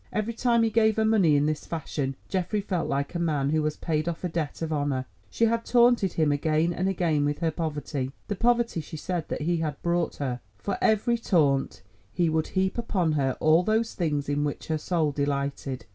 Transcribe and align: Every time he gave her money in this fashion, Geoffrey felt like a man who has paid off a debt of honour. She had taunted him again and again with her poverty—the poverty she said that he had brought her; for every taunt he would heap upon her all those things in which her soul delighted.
Every 0.11 0.33
time 0.33 0.63
he 0.63 0.71
gave 0.71 0.95
her 0.95 1.05
money 1.05 1.35
in 1.35 1.45
this 1.45 1.67
fashion, 1.67 2.15
Geoffrey 2.27 2.59
felt 2.59 2.89
like 2.89 3.13
a 3.13 3.19
man 3.19 3.51
who 3.51 3.63
has 3.65 3.75
paid 3.77 4.09
off 4.09 4.23
a 4.23 4.29
debt 4.29 4.63
of 4.63 4.73
honour. 4.73 5.05
She 5.29 5.45
had 5.45 5.63
taunted 5.63 6.13
him 6.13 6.31
again 6.31 6.73
and 6.73 6.89
again 6.89 7.23
with 7.23 7.37
her 7.37 7.51
poverty—the 7.51 8.35
poverty 8.35 8.81
she 8.81 8.97
said 8.97 9.27
that 9.29 9.41
he 9.43 9.57
had 9.57 9.79
brought 9.83 10.15
her; 10.15 10.39
for 10.57 10.79
every 10.81 11.19
taunt 11.19 11.83
he 12.11 12.29
would 12.29 12.47
heap 12.57 12.79
upon 12.79 13.11
her 13.11 13.37
all 13.39 13.61
those 13.61 13.93
things 13.93 14.27
in 14.27 14.43
which 14.43 14.69
her 14.69 14.79
soul 14.79 15.11
delighted. 15.11 15.85